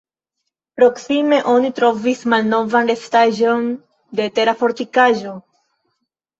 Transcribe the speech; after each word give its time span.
Proksime 0.79 1.39
oni 1.55 1.71
trovis 1.81 2.25
malnovan 2.35 2.91
restaĵon 2.93 3.71
de 4.21 4.29
tera 4.41 4.59
fortikaĵo. 4.65 5.39